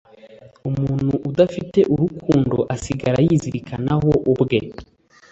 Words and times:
Umuntu 0.69 1.09
udafite 1.29 1.79
urukundo 1.93 2.57
asigara 2.75 3.19
yizirikanaho 3.27 4.11
ubwe 4.31 4.59